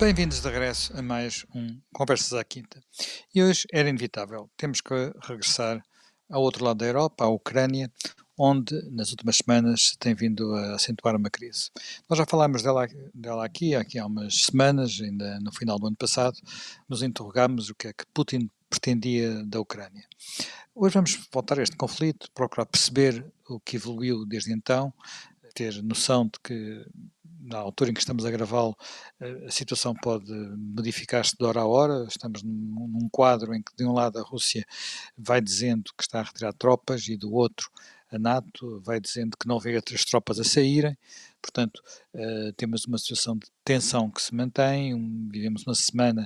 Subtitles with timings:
[0.00, 2.82] Bem-vindos de regresso a mais um Conversas à Quinta.
[3.34, 5.84] E hoje era inevitável, temos que regressar
[6.30, 7.92] ao outro lado da Europa, à Ucrânia,
[8.38, 11.70] onde nas últimas semanas se tem vindo a acentuar uma crise.
[12.08, 15.96] Nós já falámos dela, dela aqui, aqui há umas semanas, ainda no final do ano
[15.96, 16.38] passado,
[16.88, 20.06] nos interrogámos o que é que Putin pretendia da Ucrânia.
[20.74, 24.94] Hoje vamos voltar a este conflito, procurar perceber o que evoluiu desde então,
[25.54, 26.86] ter noção de que
[27.40, 28.76] na altura em que estamos a gravá-lo,
[29.20, 32.04] eh, a situação pode modificar-se de hora a hora.
[32.08, 34.64] Estamos num, quadro em que, de um lado, a Rússia
[35.16, 37.70] vai dizendo que está a retirar tropas e, do outro,
[38.10, 40.96] a NATO vai dizendo que não vê outras tropas a saírem.
[41.40, 41.80] Portanto,
[42.14, 45.28] uh, temos uma situação de tensão que se mantém.
[45.30, 46.24] Vivemos uma semana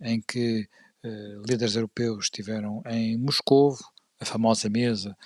[0.00, 0.68] em que
[1.04, 3.78] uh, líderes europeus estiveram em Moscovo
[4.20, 5.16] a famosa mesa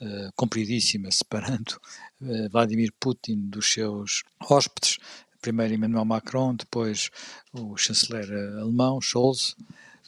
[0.00, 1.80] uh, compridíssima separando
[2.20, 4.98] uh, Vladimir Putin dos seus hóspedes,
[5.40, 7.10] primeiro Emmanuel Macron, depois
[7.52, 9.54] o chanceler eh, alemão Scholz.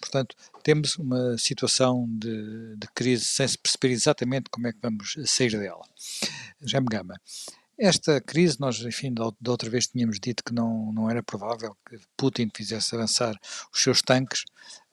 [0.00, 5.14] Portanto, temos uma situação de, de, crise sem se perceber exatamente como é que vamos
[5.26, 5.82] sair dela.
[6.62, 7.20] Já me gama.
[7.78, 12.00] Esta crise, nós, enfim, da outra vez tínhamos dito que não, não era provável que
[12.16, 13.38] Putin fizesse avançar
[13.70, 14.44] os seus tanques,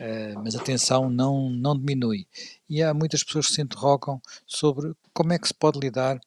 [0.01, 2.27] uh, mas a tensão não, não diminui.
[2.69, 6.19] E há muitas pessoas que se interrogam sobre como é que se pode lidar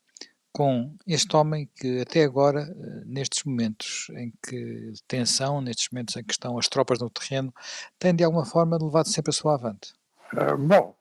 [0.51, 6.25] com este homem que até agora, uh, nestes momentos em que tensão, nestes momentos em
[6.25, 7.53] que estão as tropas no terreno,
[7.99, 9.93] tem de alguma forma levado sempre a sua avante.
[10.33, 10.97] Uh, bom,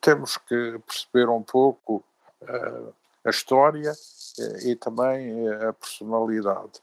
[0.00, 2.02] temos que perceber um pouco
[3.24, 3.92] a história
[4.38, 6.80] eh, e também eh, a personalidade.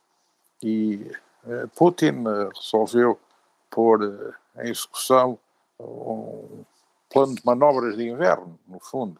[0.61, 1.11] E
[1.47, 2.23] eh, Putin
[2.55, 3.19] resolveu
[3.69, 5.37] pôr em execução
[5.79, 6.65] um
[7.09, 9.19] plano de manobras de inverno, no fundo.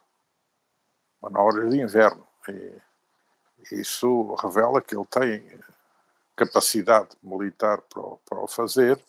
[1.22, 2.26] Manobras de inverno.
[2.48, 2.74] E
[3.72, 5.60] isso revela que ele tem
[6.36, 9.02] capacidade militar para para o fazer,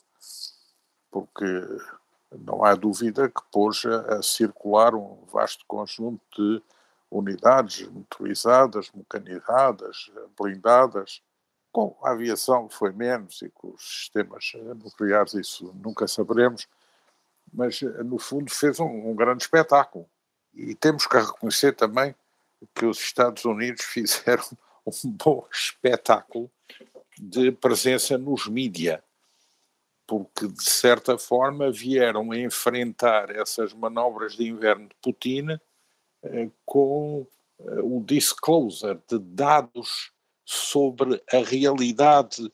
[1.10, 1.44] porque
[2.32, 6.62] não há dúvida que pôs a, a circular um vasto conjunto de
[7.10, 11.22] unidades motorizadas, mecanizadas, blindadas.
[11.72, 16.66] Com a aviação foi menos e com os sistemas nucleares isso nunca saberemos,
[17.52, 20.08] mas no fundo fez um, um grande espetáculo.
[20.52, 22.14] E temos que reconhecer também
[22.74, 24.44] que os Estados Unidos fizeram
[24.86, 26.50] um bom espetáculo
[27.18, 29.02] de presença nos mídia,
[30.06, 35.60] porque de certa forma vieram enfrentar essas manobras de inverno de Putin eh,
[36.64, 37.26] com
[37.58, 40.12] eh, o disclosure de dados
[40.44, 42.52] sobre a realidade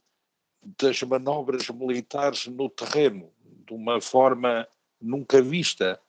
[0.79, 3.31] das manobras militares no terreno,
[3.67, 4.67] de uma forma
[5.01, 6.01] nunca vista.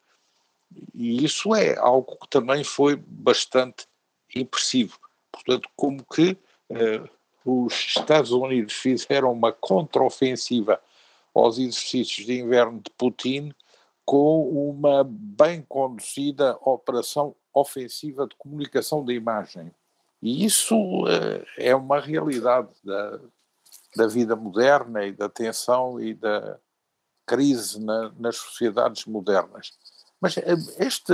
[0.94, 3.88] E isso é algo que também foi bastante
[4.36, 5.00] impressivo.
[5.32, 6.38] Portanto, como que
[6.70, 7.04] eh,
[7.46, 10.82] os Estados Unidos fizeram uma contraofensiva
[11.34, 13.54] aos exercícios de inverno de Putin
[14.08, 19.70] com uma bem conduzida operação ofensiva de comunicação da imagem.
[20.22, 23.20] E isso uh, é uma realidade da,
[23.98, 26.58] da vida moderna e da tensão e da
[27.26, 29.74] crise na, nas sociedades modernas.
[30.22, 30.42] Mas uh,
[30.80, 31.14] este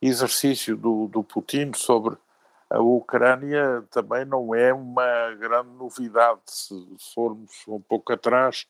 [0.00, 2.16] exercício do, do Putin sobre
[2.68, 6.40] a Ucrânia também não é uma grande novidade.
[6.46, 6.74] Se
[7.14, 8.66] formos um pouco atrás,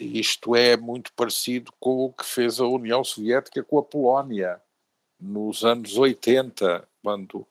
[0.00, 4.60] isto é muito parecido com o que fez a União Soviética com a Polónia
[5.20, 7.46] nos anos 80, quando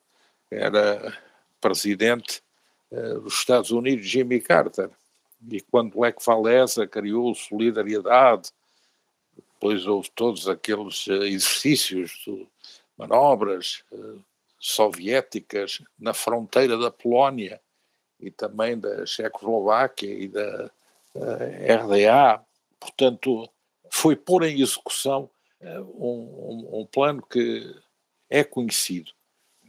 [0.50, 1.18] era
[1.62, 2.42] presidente
[2.92, 4.90] uh, dos Estados Unidos Jimmy Carter.
[5.50, 8.52] E quando Lech Walesa criou Solidariedade,
[9.36, 12.26] depois houve todos aqueles uh, exercícios,
[12.98, 13.84] manobras
[14.60, 17.62] soviéticas na fronteira da Polónia
[18.20, 20.70] e também da Checoslováquia e da
[21.20, 22.44] RDA,
[22.80, 23.50] portanto,
[23.92, 25.30] foi pôr em execução
[25.62, 27.76] uh, um, um, plano que
[28.30, 29.12] é conhecido.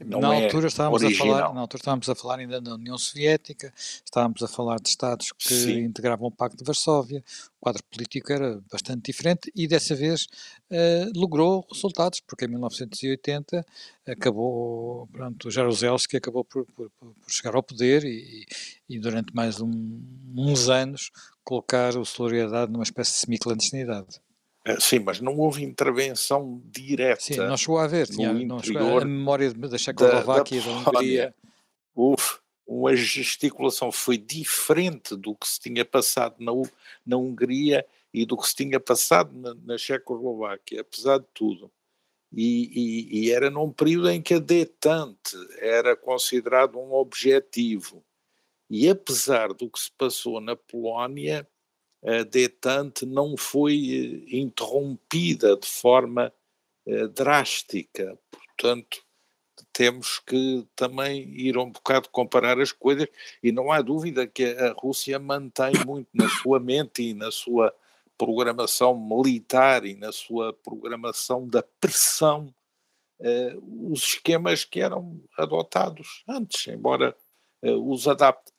[0.05, 2.97] Não na, é altura estávamos a falar, na altura estávamos a falar ainda da União
[2.97, 5.81] Soviética, estávamos a falar de Estados que Sim.
[5.81, 7.23] integravam o Pacto de Varsóvia,
[7.59, 10.27] o quadro político era bastante diferente e dessa vez
[10.71, 13.65] uh, logrou resultados, porque em 1980
[14.09, 18.47] acabou, pronto, o Jaruzelski acabou por, por, por, chegar ao poder e,
[18.89, 20.01] e durante mais um,
[20.35, 21.11] uns anos
[21.45, 24.21] colocar o Solidariedade numa espécie de semi-clandestinidade.
[24.65, 27.23] Eh, sim, mas não houve intervenção direta.
[27.23, 28.07] Sim, não chegou a haver.
[28.07, 31.35] Tinha, não chegou, a memória da Checoslováquia, da, da, da Hungria.
[31.95, 36.53] Houve uma gesticulação, foi diferente do que se tinha passado na,
[37.05, 41.71] na Hungria e do que se tinha passado na, na Checoslováquia, apesar de tudo.
[42.33, 48.05] E, e, e, era num período em que a detente era considerado um objetivo.
[48.69, 51.47] E apesar do que se passou na Polónia,
[52.03, 56.33] a detente não foi eh, interrompida de forma
[56.87, 58.19] eh, drástica.
[58.31, 59.03] Portanto,
[59.73, 63.07] temos que também ir um bocado comparar as coisas
[63.43, 67.75] e não há dúvida que a Rússia mantém muito na sua mente e na sua
[68.17, 72.53] programação militar e na sua programação da pressão
[73.21, 77.17] uh, os esquemas que eram adotados antes, embora
[77.63, 78.53] uh, os adapte.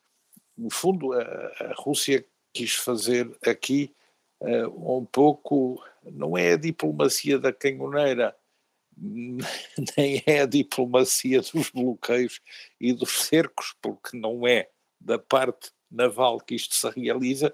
[0.57, 3.94] No fundo, a, a, Rússia quis fazer aqui
[4.42, 8.36] uh, um pouco, não é a diplomacia da canhoneira,
[9.98, 12.42] nem é a diplomacia dos bloqueios
[12.80, 14.69] e dos cercos, porque não é
[15.00, 17.53] da parte naval que isto se realiza,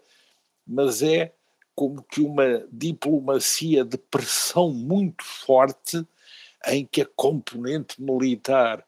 [0.65, 1.33] mas é
[1.75, 6.05] como que uma diplomacia de pressão muito forte
[6.65, 8.86] em que a componente militar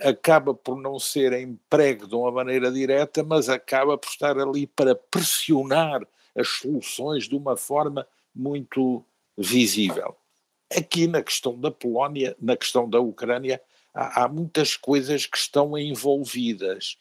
[0.00, 4.94] acaba por não ser emprego de uma maneira direta, mas acaba por estar ali para
[4.94, 9.04] pressionar as soluções de uma forma muito
[9.36, 10.16] visível.
[10.74, 13.60] Aqui na questão da Polónia, na questão da Ucrânia,
[13.92, 16.96] há, há muitas coisas que estão envolvidas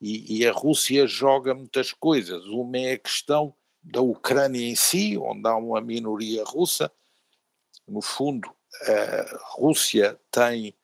[0.00, 2.44] e, e, a Rússia joga muitas coisas.
[2.46, 6.90] Uma é a questão da Ucrânia em si, onde há uma minoria russa.
[7.86, 8.50] No fundo,
[8.84, 10.74] a Rússia tem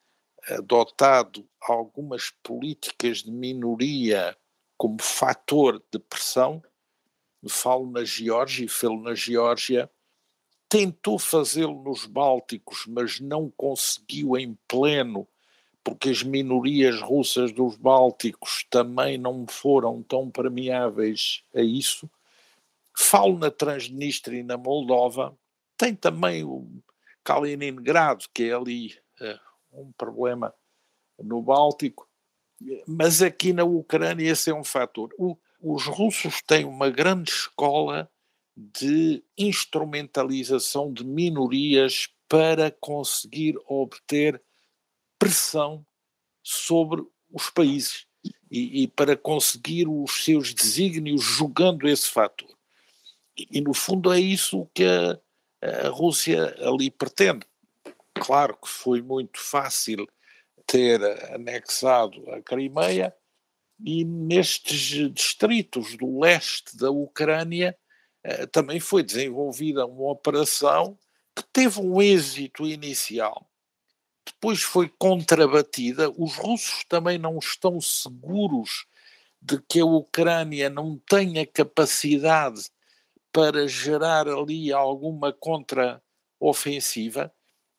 [0.55, 4.37] adotado algumas políticas de minoria
[4.77, 6.63] como fator de pressão.
[7.49, 9.91] Falo na Geórgia e falo na Geórgia
[10.69, 15.27] tentou fazê-lo nos Bálticos, mas não conseguiu em pleno,
[15.83, 22.09] porque as minorias russas dos Bálticos também não foram tão permeáveis a isso.
[22.95, 25.37] Falo na Transnistria e na Moldova,
[25.77, 26.69] tem também o
[27.25, 30.55] Kaliningrado, que é ali uh, um problema
[31.19, 32.09] no Báltico,
[32.87, 35.15] mas aqui na Ucrânia esse é um fator.
[35.19, 38.11] O, os russos têm uma grande escola
[38.57, 44.43] de instrumentalização de minorias para conseguir obter
[45.19, 45.85] pressão
[46.43, 48.07] sobre os países
[48.51, 52.49] e, e para conseguir os seus desígnios jogando esse fator.
[53.37, 55.19] E, e, no fundo é isso que a,
[55.63, 57.47] a Rússia ali pretende.
[58.19, 60.07] Claro que foi muito fácil
[60.67, 63.15] ter anexado a Crimeia
[63.81, 67.77] e nestes distritos do leste da Ucrânia
[68.25, 70.99] eh, também foi desenvolvida uma operação
[71.35, 73.49] que teve um êxito inicial.
[74.27, 76.11] Depois foi contrabatida.
[76.11, 78.87] Os russos também não estão seguros
[79.41, 82.69] de que a Ucrânia não tenha capacidade
[83.33, 87.33] para gerar ali alguma contra-ofensiva.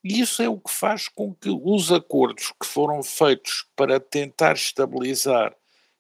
[0.04, 4.54] E isso é o que faz com que os acordos que foram feitos para tentar
[4.54, 5.54] estabilizar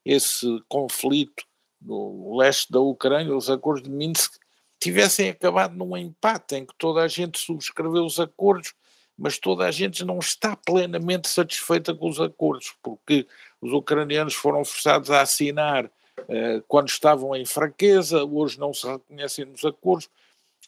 [0.05, 1.43] esse conflito
[1.81, 4.33] no leste da Ucrânia, os acordos de Minsk,
[4.79, 8.73] tivessem acabado num empate em que toda a gente subscreveu os acordos,
[9.17, 13.27] mas toda a gente não está plenamente satisfeita com os acordos, porque
[13.61, 15.91] os ucranianos foram forçados a assinar
[16.29, 20.09] eh, quando estavam em fraqueza, hoje não se reconhecem nos acordos.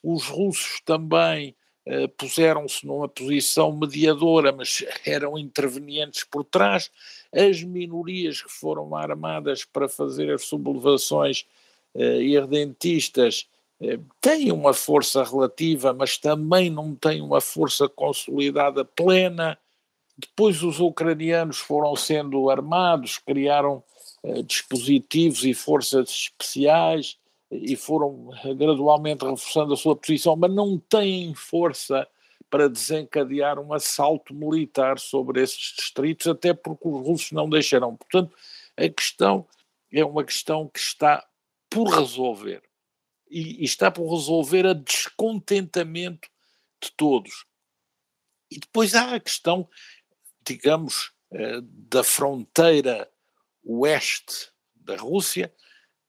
[0.04, 1.56] Os russos também
[2.18, 6.92] puseram-se numa posição mediadora, mas eram intervenientes por trás.
[7.34, 11.46] As minorias que foram armadas para fazer as sublevações
[11.94, 13.48] eh, irredentistas
[13.82, 19.58] eh, têm uma força relativa, mas também não têm uma força consolidada plena.
[20.18, 23.84] Depois os ucranianos foram sendo armados, criaram
[24.24, 27.18] eh, dispositivos e forças especiais
[27.52, 32.08] e foram gradualmente reforçando a sua posição, mas não têm força
[32.50, 37.96] para desencadear um assalto militar sobre esses distritos, até porque os russos não deixarão.
[37.96, 38.36] Portanto,
[38.78, 39.48] a questão
[39.92, 41.26] é uma questão que está
[41.70, 42.62] por resolver
[43.30, 46.28] e, e está por resolver a descontentamento
[46.84, 47.46] de todos.
[48.50, 49.68] E depois há a questão,
[50.46, 53.10] digamos, eh, da fronteira
[53.64, 55.54] oeste da Rússia,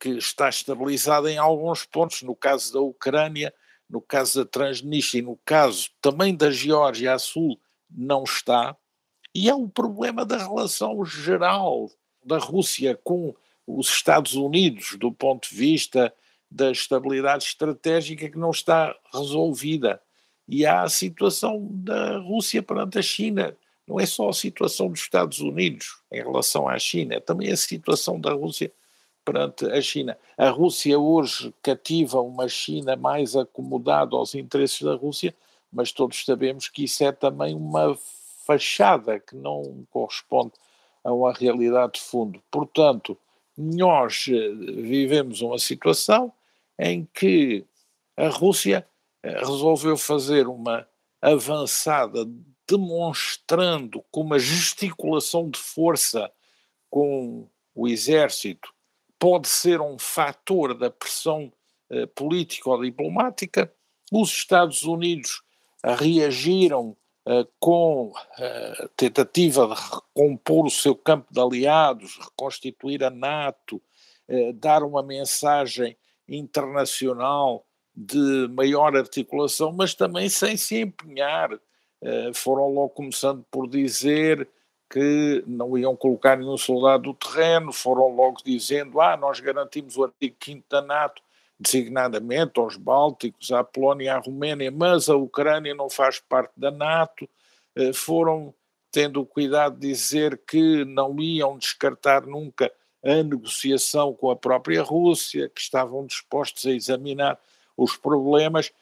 [0.02, 3.54] que está estabilizada em alguns pontos, no caso da Ucrânia,
[3.88, 7.56] no caso da Transnistria e no caso também da Geórgia a sul,
[7.88, 8.76] não está.
[9.32, 11.88] E é o problema da relação geral
[12.24, 13.32] da Rússia com
[13.64, 16.12] os Estados Unidos, do ponto de vista
[16.50, 20.02] da estabilidade estratégica que não está resolvida.
[20.48, 23.56] E há a situação da Rússia perante a China.
[23.86, 27.56] Não é só a situação dos Estados Unidos em relação à China, é também a
[27.56, 28.72] situação da Rússia
[29.24, 30.18] perante a China.
[30.36, 35.34] A Rússia hoje cativa uma China mais acomodada aos interesses da Rússia,
[35.72, 37.96] mas todos sabemos que isso é também uma
[38.44, 40.52] fachada que não corresponde
[41.04, 42.42] a uma realidade de fundo.
[42.50, 43.16] Portanto,
[43.56, 44.48] nós eh,
[44.82, 46.32] vivemos uma situação
[46.78, 47.64] em que
[48.16, 48.86] a Rússia
[49.22, 50.86] eh, resolveu fazer uma
[51.20, 52.26] avançada
[52.68, 56.30] demonstrando com uma gesticulação de força
[56.90, 58.71] com o exército
[59.22, 61.52] pode ser um fator da pressão
[61.88, 63.72] eh, política ou diplomática.
[64.10, 65.42] Os Estados Unidos
[65.84, 73.10] reagiram eh, com a eh, tentativa de recompor o seu campo de aliados, reconstituir a
[73.10, 73.80] NATO,
[74.26, 75.96] eh, dar uma mensagem
[76.28, 77.64] internacional
[77.94, 81.50] de maior articulação, mas também sem se empenhar.
[82.34, 84.48] Foram logo começando por dizer
[84.92, 90.04] que não iam colocar nenhum soldado no terreno, foram logo dizendo: ah, nós garantimos o
[90.04, 91.22] artigo 5 da NATO
[91.58, 96.70] designadamente aos Bálticos, à Polónia e à Roménia, mas a Ucrânia não faz parte da
[96.70, 97.26] NATO,
[97.74, 98.52] eh, foram
[98.90, 102.70] tendo o cuidado de dizer que não iam descartar nunca
[103.02, 107.38] a negociação com a própria Rússia, que estavam dispostos a examinar
[107.76, 108.72] os problemas,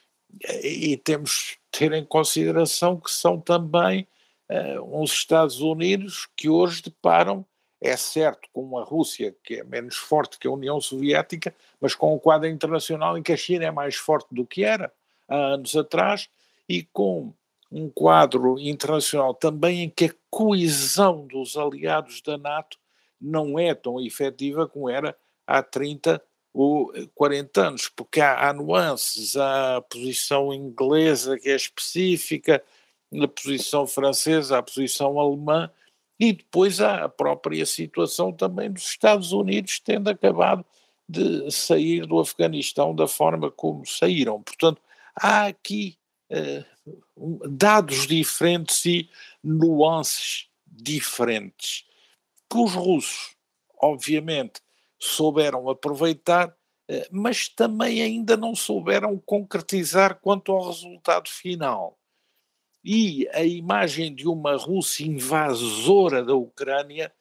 [0.62, 4.08] e temos de ter em consideração que são também
[4.50, 7.46] uh, uns Estados Unidos que hoje deparam
[7.80, 12.14] é certo com uma Rússia que é menos forte que a União Soviética, mas com
[12.14, 14.92] um quadro internacional em que a China é mais forte do que era
[15.26, 16.28] há anos atrás
[16.68, 17.32] e com
[17.72, 22.76] um quadro internacional também em que a coesão dos aliados da NATO
[23.20, 25.16] não é tão efetiva como era
[25.46, 31.54] há 30 ou 40 anos, porque há, há nuances, há a posição inglesa que é
[31.54, 32.62] específica,
[33.12, 35.70] a posição francesa, a posição alemã,
[36.18, 40.64] e depois há a própria situação também dos Estados Unidos tendo acabado
[41.08, 44.40] de sair do Afeganistão da forma como saíram.
[44.42, 44.80] Portanto,
[45.16, 45.98] há aqui
[46.30, 49.10] uh, dados diferentes e
[49.42, 51.84] nuances diferentes
[52.48, 53.34] que os russos,
[53.80, 54.60] obviamente,
[54.98, 61.98] souberam aproveitar, uh, mas também ainda não souberam concretizar quanto ao resultado final.
[62.82, 67.12] E a imagem de uma Rússia invasora da Ucrânia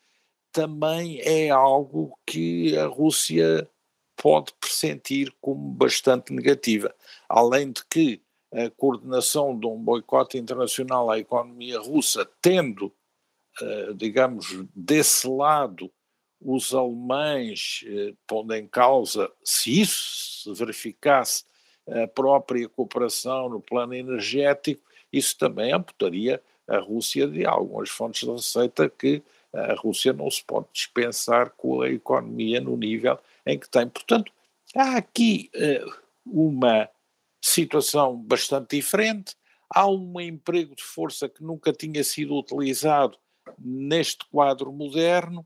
[0.51, 3.69] também é algo que a Rússia
[4.15, 6.93] pode pressentir como bastante negativa.
[7.27, 12.91] Além de que a coordenação de um boicote internacional à economia russa, tendo,
[13.61, 15.91] eh, digamos, desse lado
[16.41, 21.43] os alemães eh, pondo em causa, se isso se verificasse,
[21.87, 28.31] a própria cooperação no plano energético, isso também amputaria a Rússia de algumas fontes de
[28.31, 29.23] receita que
[29.53, 33.87] a Rússia não se pode dispensar com a economia no nível em que tem.
[33.87, 34.31] Portanto,
[34.75, 35.91] há aqui uh,
[36.25, 36.87] uma
[37.41, 39.35] situação bastante diferente,
[39.73, 43.17] há um emprego de força que nunca tinha sido utilizado
[43.57, 45.45] neste quadro moderno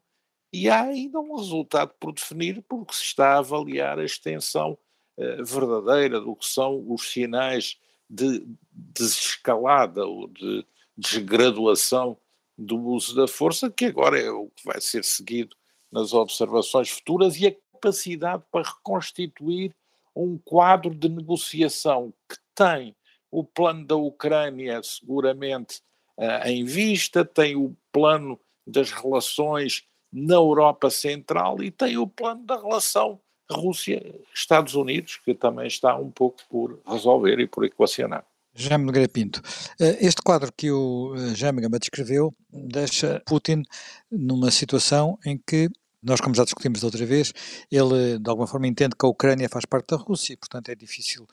[0.51, 4.77] e há ainda um resultado por definir porque se está a avaliar a extensão
[5.17, 7.79] uh, verdadeira do que são os sinais
[8.13, 10.65] de desescalada ou de
[10.95, 12.15] desgraduação
[12.55, 15.55] do uso da força, que agora é o que vai ser seguido
[15.91, 19.75] nas observações futuras, e a capacidade para reconstituir
[20.15, 22.95] um quadro de negociação que tem
[23.31, 25.81] o plano da Ucrânia seguramente
[26.17, 32.45] uh, em vista, tem o plano das relações na Europa Central e tem o plano
[32.45, 33.19] da relação
[33.51, 38.25] Rússia-Estados Unidos, que também está um pouco por resolver e por equacionar.
[38.55, 39.41] Jaime Nogueira Pinto,
[39.79, 43.63] eh, este quadro que o eh, Jaime Gama descreveu deixa Putin
[44.11, 45.69] numa situação em que,
[46.03, 47.33] nós como já discutimos da outra vez,
[47.71, 51.25] ele de alguma forma entende que a Ucrânia faz parte da Rússia, portanto é difícil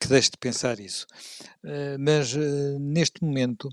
[0.00, 1.06] que deixe de pensar isso.
[1.62, 2.34] Eh, mas
[2.80, 3.68] neste momento...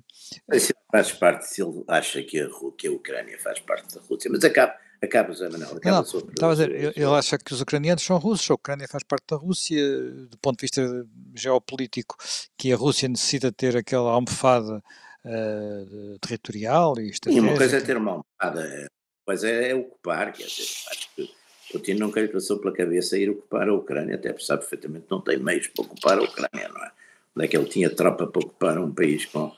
[0.59, 4.29] Se faz parte, se ele acha que a, que a Ucrânia faz parte da Rússia,
[4.29, 5.77] mas acaba Acaba, José Manuel.
[5.77, 8.55] Acaba não, sobre, estava a dizer, ele, ele acha que os ucranianos são russos, a
[8.55, 9.81] Ucrânia faz parte da Rússia,
[10.29, 12.15] do ponto de vista geopolítico,
[12.57, 14.83] que a Rússia necessita ter aquela almofada
[15.23, 17.45] uh, territorial e estratégica.
[17.45, 18.91] E uma coisa é ter uma almofada,
[19.25, 21.37] coisa é, é ocupar, quer dizer, acho que
[21.71, 25.11] Putin nunca lhe passou pela cabeça ir ocupar a Ucrânia, até porque sabe perfeitamente que
[25.11, 26.91] não tem meios para ocupar a Ucrânia, não é?
[27.35, 29.51] Onde é que ele tinha tropa para ocupar um país com,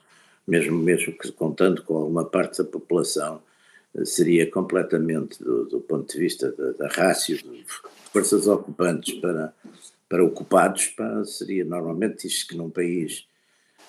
[0.46, 3.42] mesmo, mesmo que contando com alguma parte da população,
[4.06, 7.66] seria completamente, do, do ponto de vista da, da rácio de
[8.12, 9.54] forças ocupantes para,
[10.08, 13.28] para ocupados, para, seria normalmente isto que num país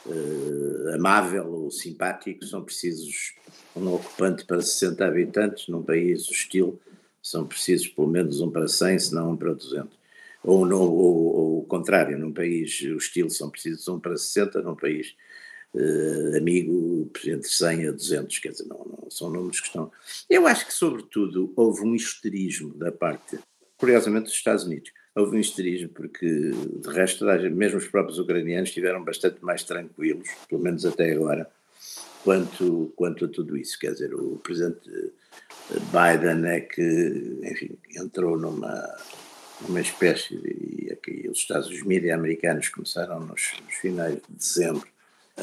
[0.06, 3.34] uh, amável ou simpático são precisos
[3.76, 6.80] um ocupante para 60 habitantes, num país hostil
[7.22, 9.98] são precisos pelo menos um para 100, se não um para 200.
[10.42, 15.14] Ou, ou, ou o contrário, num país hostil são precisos um para 60, num país
[15.74, 19.90] uh, amigo entre 100 a 200, quer dizer, não, não, são números que estão.
[20.28, 23.38] Eu acho que, sobretudo, houve um histerismo da parte,
[23.76, 24.90] curiosamente, dos Estados Unidos.
[25.14, 30.62] houve um histerismo, porque de resto, mesmo os próprios ucranianos estiveram bastante mais tranquilos, pelo
[30.62, 31.50] menos até agora,
[32.24, 33.78] quanto, quanto a tudo isso.
[33.78, 35.12] Quer dizer, o presidente
[35.92, 38.96] Biden é que, enfim, entrou numa,
[39.62, 40.70] numa espécie de.
[40.86, 44.86] E aqui os Estados Unidos, os mídias americanos começaram nos, nos, finais de dezembro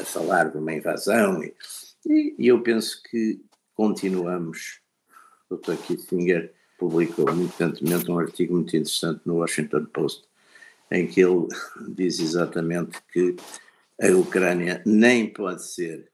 [0.00, 3.40] a falar de uma invasão, e, e eu penso que
[3.74, 4.80] continuamos.
[5.50, 5.76] O Dr.
[5.76, 10.24] Kissinger publicou muito recentemente um artigo muito interessante no Washington Post,
[10.90, 11.48] em que ele
[11.94, 13.36] diz exatamente que
[14.00, 16.10] a Ucrânia nem pode ser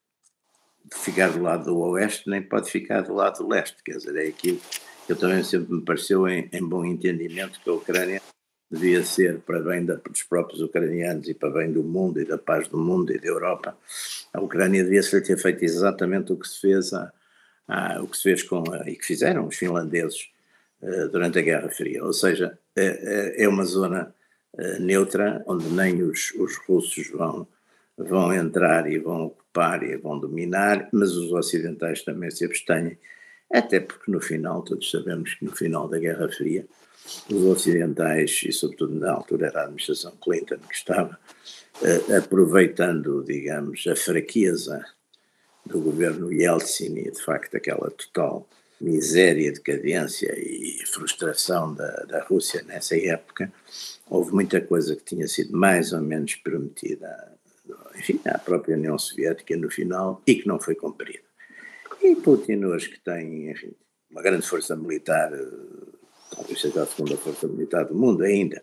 [0.92, 3.82] ficar do lado do oeste, nem pode ficar do lado do leste.
[3.84, 4.60] Quer dizer, é aquilo
[5.06, 8.22] que eu também sempre me pareceu em, em bom entendimento que a Ucrânia
[8.70, 12.38] devia ser para bem da, dos próprios ucranianos e para bem do mundo e da
[12.38, 13.76] paz do mundo e da Europa.
[14.32, 17.12] A Ucrânia devia ser ter feito exatamente o que se fez a,
[17.68, 20.28] a, o que se fez com a, e que fizeram os finlandeses
[20.82, 22.04] uh, durante a Guerra Fria.
[22.04, 24.14] Ou seja, é, é uma zona
[24.78, 27.46] neutra onde nem os, os russos vão
[27.96, 32.98] vão entrar e vão ocupar e vão dominar, mas os ocidentais também se abstêm,
[33.52, 36.66] até porque no final, todos sabemos que no final da Guerra Fria,
[37.30, 41.18] os ocidentais, e sobretudo na altura era a administração Clinton que estava,
[41.82, 44.84] uh, aproveitando, digamos, a fraqueza
[45.64, 48.46] do governo Yeltsin e de facto aquela total
[48.80, 53.50] miséria, decadência e frustração da, da Rússia nessa época,
[54.08, 57.34] houve muita coisa que tinha sido mais ou menos prometida
[57.96, 61.24] enfim, à própria União Soviética no final e que não foi cumprido.
[62.02, 63.72] E Putin hoje que tem, enfim,
[64.10, 65.93] uma grande força militar, eh,
[66.34, 68.62] talvez seja a segunda força militar do mundo ainda,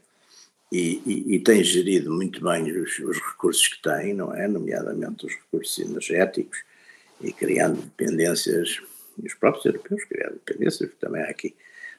[0.72, 4.48] e, e, e tem gerido muito bem os, os, recursos que tem, não é?
[4.48, 6.64] Nomeadamente os recursos energéticos
[7.20, 8.80] e criando dependências,
[9.22, 11.54] e os próprios europeus criando dependências, porque também há aqui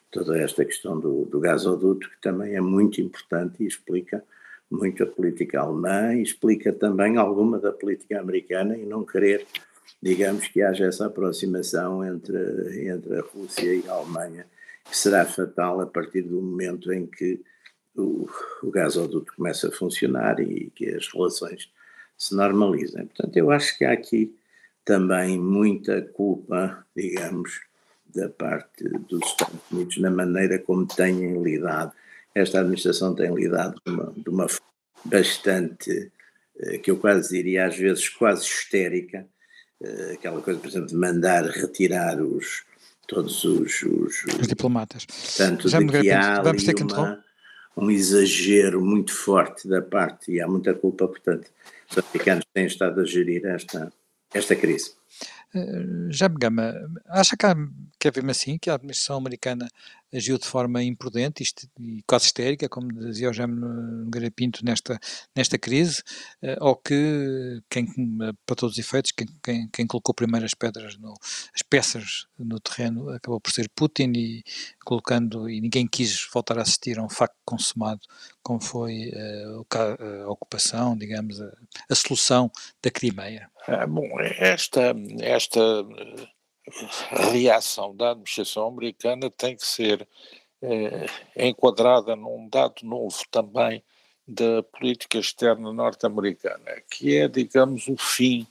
[0.09, 4.23] toda esta questão do, do gasoduto que também é muito importante e explica
[4.69, 9.45] muito a política alemã e explica também alguma da política americana e não querer,
[10.01, 14.47] digamos, que haja essa aproximação entre, entre a Rússia e a Alemanha,
[14.91, 17.41] será fatal a partir do momento em que
[17.95, 18.27] o,
[18.61, 21.71] o gasoduto começa a funcionar e que as relações
[22.17, 23.05] se normalizem.
[23.05, 24.35] Portanto, eu acho que há aqui
[24.85, 27.61] também muita culpa, digamos,
[28.13, 31.93] da parte dos Estados Unidos na maneira como têm lidado
[32.35, 34.73] esta administração tem lidado de uma, de uma forma
[35.05, 36.11] bastante,
[36.57, 39.27] eh, que eu quase diria às vezes quase histérica,
[39.81, 42.63] eh, aquela coisa, por exemplo, de mandar retirar os,
[43.07, 45.05] todos os, os, os diplomatas.
[45.05, 47.23] Portanto, Já de que há vamos ter que uma,
[47.75, 51.49] um exagero muito forte da parte, e há muita culpa, portanto,
[51.89, 53.91] os americanos têm estado a gerir esta,
[54.33, 54.93] esta crise.
[55.53, 56.73] Uh, Já Gama,
[57.07, 57.55] acha que, há,
[57.99, 59.67] que é mesmo assim que a administração americana
[60.13, 61.43] agiu de forma imprudente
[61.79, 64.99] e quase histérica, como dizia o Jaime Pinto nesta,
[65.35, 66.03] nesta crise,
[66.41, 67.85] eh, ou que quem,
[68.45, 71.13] para todos os efeitos, quem, quem, quem colocou primeiro as pedras, no,
[71.53, 74.43] as peças no terreno acabou por ser Putin e
[74.85, 78.01] colocando, e ninguém quis voltar a assistir a um facto consumado
[78.41, 79.65] como foi uh,
[80.25, 81.51] a ocupação, digamos, a,
[81.89, 83.49] a solução da Crimeia.
[83.67, 85.59] Ah, bom, esta, esta
[87.11, 90.07] a reação da administração americana tem que ser
[90.61, 93.83] eh, enquadrada num dado novo também
[94.27, 98.47] da política externa norte-americana, que é, digamos, o fim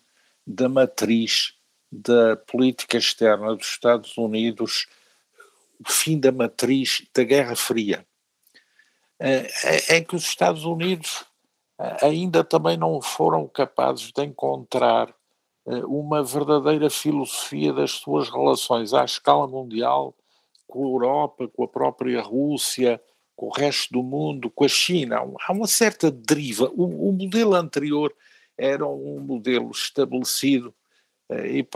[0.47, 1.55] da matriz
[1.91, 4.87] da política externa dos Estados Unidos,
[5.79, 8.07] o fim da matriz da Guerra Fria.
[9.19, 11.25] É, é, é que os Estados Unidos
[11.79, 15.15] eh, ainda também não foram capazes de encontrar eh,
[15.65, 20.15] uma verdadeira filosofia das suas relações à escala mundial
[20.67, 23.01] com a Europa, com a própria Rússia,
[23.37, 25.23] com o resto do mundo, com a China.
[25.47, 26.71] Há uma certa deriva.
[26.75, 28.15] O, o modelo anterior
[28.57, 30.75] era um modelo estabelecido
[31.29, 31.69] eh, e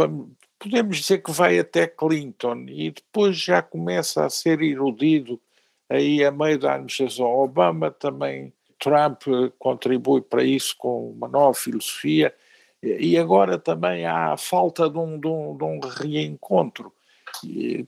[0.59, 5.40] podemos dizer que vai até Clinton e depois já começa a ser erudido
[5.88, 9.22] aí a meio da administração Obama também Trump
[9.59, 12.35] contribui para isso com uma nova filosofia
[12.83, 16.93] e agora também há a falta de um, de um, de um reencontro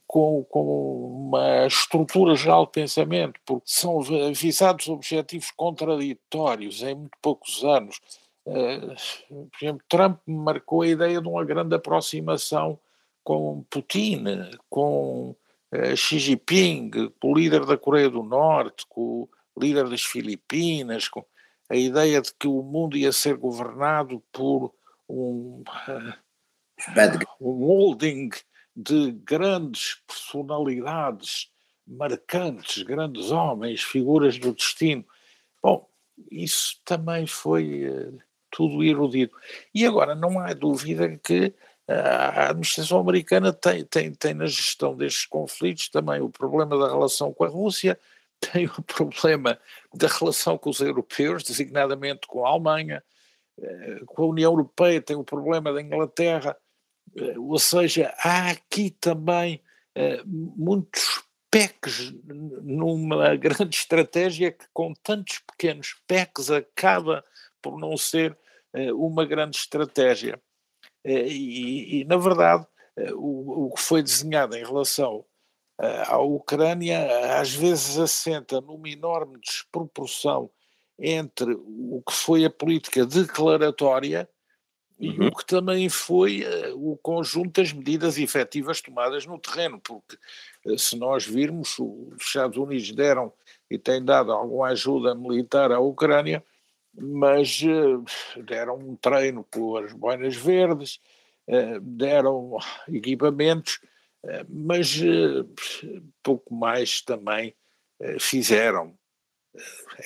[0.06, 4.00] com, com uma estrutura geral de pensamento, porque são
[4.32, 8.00] visados objetivos contraditórios em muito poucos anos.
[8.46, 8.94] Eh,
[9.28, 12.78] por exemplo, Trump marcou a ideia de uma grande aproximação
[13.22, 14.24] com Putin,
[14.68, 15.34] com
[15.72, 21.08] eh, Xi Jinping, com o líder da Coreia do Norte, com o líder das Filipinas,
[21.08, 21.24] com
[21.68, 24.72] a ideia de que o mundo ia ser governado por
[25.08, 25.62] um,
[27.40, 28.30] um holding
[28.76, 31.50] de grandes personalidades
[31.86, 35.04] marcantes, grandes homens, figuras do destino.
[35.62, 35.88] Bom,
[36.30, 38.18] isso também foi uh,
[38.50, 39.32] tudo erudido.
[39.74, 41.54] E agora não há dúvida que
[41.88, 47.32] a administração americana tem, tem, tem na gestão destes conflitos também o problema da relação
[47.32, 47.98] com a Rússia,
[48.52, 49.58] tem o problema
[49.94, 53.02] da relação com os europeus, designadamente com a Alemanha, eh,
[54.06, 56.56] com a União Europeia, tem o problema da Inglaterra,
[57.16, 59.62] eh, ou seja, há aqui também
[59.94, 62.12] eh, muitos PECs
[62.62, 67.24] numa grande estratégia que com tantos pequenos PECs acaba
[67.62, 68.36] por não ser
[68.94, 70.38] uma grande estratégia.
[71.02, 72.66] E, e na verdade,
[73.14, 75.24] o, o que foi desenhado em relação
[75.78, 80.50] a Ucrânia às vezes assenta numa enorme desproporção
[80.98, 84.28] entre o que foi a política declaratória
[84.98, 85.28] e uhum.
[85.28, 90.16] o que também foi uh, o conjunto das medidas efetivas tomadas no terreno, porque
[90.66, 93.32] uh, se nós virmos, os Estados Unidos deram
[93.70, 96.42] e têm dado alguma ajuda militar à Ucrânia,
[96.92, 101.00] mas uh, deram um treino com as boinas verdes,
[101.80, 102.58] deram
[102.92, 103.80] equipamentos,
[104.46, 105.00] mas
[106.22, 107.54] pouco mais também
[108.20, 108.97] fizeram.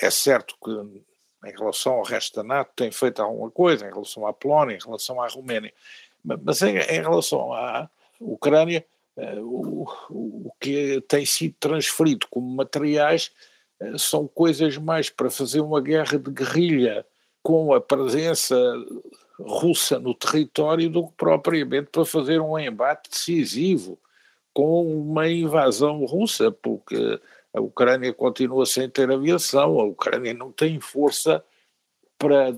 [0.01, 0.71] É certo que
[1.49, 4.85] em relação ao resto da NATO tem feito alguma coisa, em relação à Polónia, em
[4.85, 5.73] relação à Roménia,
[6.25, 8.85] mas em, em relação à Ucrânia,
[9.39, 13.33] o, o que tem sido transferido como materiais
[13.99, 17.05] são coisas mais para fazer uma guerra de guerrilha
[17.43, 18.57] com a presença
[19.41, 23.99] russa no território do que propriamente para fazer um embate decisivo
[24.55, 27.21] com uma invasão russa, porque
[27.55, 31.45] a Ucrânia continua sem ter aviação, a Ucrânia não tem força
[32.19, 32.53] para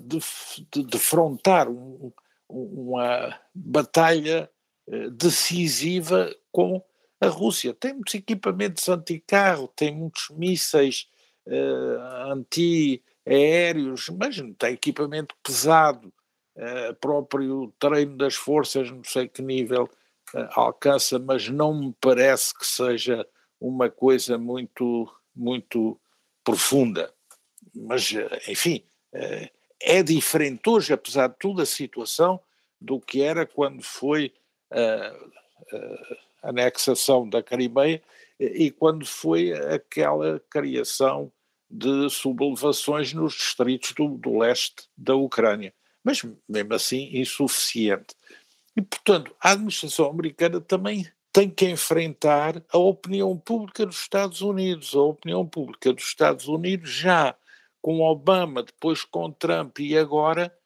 [0.91, 2.13] defrontar um,
[2.49, 4.51] uma batalha
[4.87, 6.83] eh, decisiva com
[7.21, 7.73] a Rússia.
[7.75, 11.09] Tem muitos equipamentos anticarro, tem muitos mísseis
[11.47, 16.13] uh, anti-aéreos, mas não tem equipamento pesado.
[16.57, 19.85] Uh, próprio treino das forças, não sei que nível
[20.35, 23.27] uh, alcança, mas não me parece que seja
[23.69, 25.99] uma coisa muito, muito
[26.45, 27.13] profunda.
[27.75, 28.13] Mas,
[28.47, 28.83] enfim,
[29.81, 32.39] é diferente hoje, apesar de tudo, a situação
[32.79, 34.33] do que era quando foi
[34.71, 35.17] a,
[36.43, 38.03] a anexação da Crimeia
[38.39, 41.33] e quando foi aquela criação
[41.71, 45.73] de sublevações nos distritos do, do leste da Ucrânia.
[46.03, 48.15] Mas, mesmo assim, insuficiente.
[48.77, 54.95] E, portanto, a administração americana também tem que enfrentar a opinião pública dos Estados Unidos.
[54.95, 57.35] A opinião pública dos Estados Unidos já
[57.83, 60.57] com Obama, depois com Trump e agora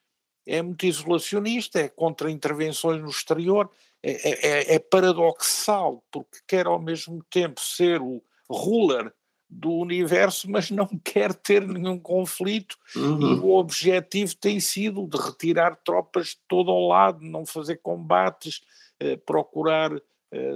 [0.47, 3.71] é muito isolacionista, é contra intervenções no exterior,
[4.03, 9.11] é, é, é, é paradoxal, porque quer ao mesmo tempo ser o ruler
[9.49, 13.21] do universo, mas não quer ter nenhum conflito uhum.
[13.21, 18.61] e o objetivo tem sido de retirar tropas de todo ao lado, não fazer combates,
[19.01, 19.99] eh, procurar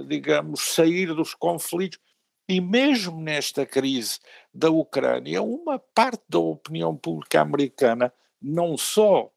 [0.07, 1.99] digamos, sair dos conflitos.
[2.47, 4.19] E mesmo nesta crise
[4.53, 9.31] da Ucrânia, uma parte da opinião pública americana, não só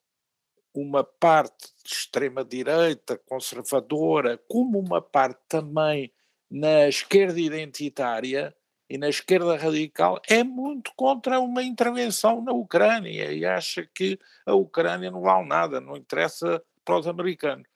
[0.75, 6.13] uma parte de extrema-direita, conservadora, como uma parte também
[6.51, 8.55] na esquerda identitária
[8.89, 14.55] e na esquerda radical, é muito contra uma intervenção na Ucrânia e acha que a
[14.55, 17.67] Ucrânia não vale nada, não interessa para os americanos.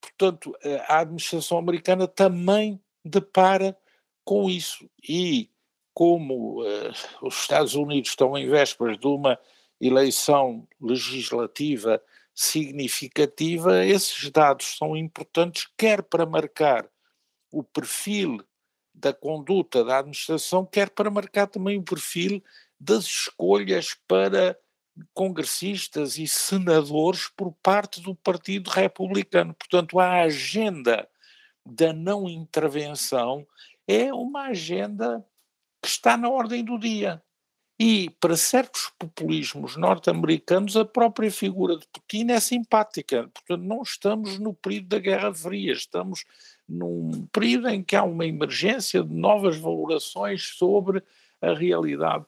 [0.00, 0.56] Portanto,
[0.86, 3.76] a administração americana também depara
[4.24, 4.88] com isso.
[5.02, 5.50] E
[5.94, 9.38] como uh, os Estados Unidos estão em vésperas de uma
[9.80, 12.00] eleição legislativa
[12.34, 16.88] significativa, esses dados são importantes, quer para marcar
[17.50, 18.40] o perfil
[18.94, 22.42] da conduta da administração, quer para marcar também o perfil
[22.78, 24.56] das escolhas para
[25.14, 29.54] congressistas e senadores por parte do Partido Republicano.
[29.54, 31.08] Portanto, a agenda
[31.64, 33.46] da não intervenção
[33.86, 35.24] é uma agenda
[35.82, 37.22] que está na ordem do dia.
[37.80, 43.28] E para certos populismos norte-americanos, a própria figura de Putin é simpática.
[43.28, 46.24] Portanto, não estamos no período da Guerra Fria, estamos
[46.68, 51.02] num período em que há uma emergência de novas valorações sobre
[51.40, 52.26] a realidade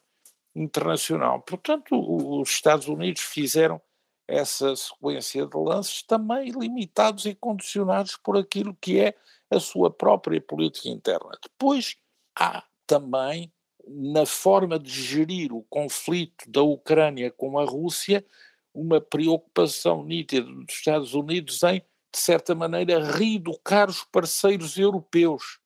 [0.60, 1.40] internacional.
[1.40, 3.80] Portanto, os Estados Unidos fizeram
[4.28, 9.14] essa sequência de lances também limitados e condicionados por aquilo que é
[9.50, 11.30] a sua própria política interna.
[11.42, 11.96] Depois
[12.38, 13.52] há também,
[13.88, 18.24] na forma de gerir o conflito da Ucrânia com a Rússia,
[18.72, 21.80] uma preocupação nítida dos Estados Unidos em,
[22.12, 25.58] de certa maneira, reeducar os parceiros europeus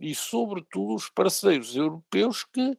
[0.00, 2.76] e, sobretudo, os parceiros europeus que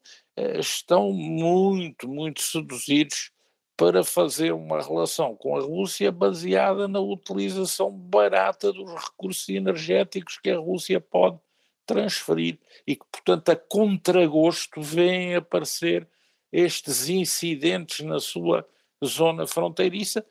[0.59, 3.31] estão muito, muito seduzidos
[3.75, 10.49] para fazer uma relação com a Rússia baseada na utilização barata dos recursos energéticos que
[10.49, 11.39] a Rússia pode
[11.85, 16.07] transferir e que, portanto, a contragosto vêm aparecer
[16.51, 18.67] estes incidentes na sua
[19.03, 20.25] zona fronteiriça,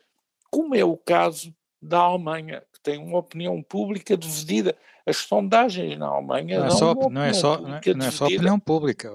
[0.51, 4.77] como é o caso da Alemanha, que tem uma opinião pública dividida.
[5.09, 8.25] As sondagens na Alemanha não é só, não é só, não é, não é só
[8.25, 9.11] opinião pública.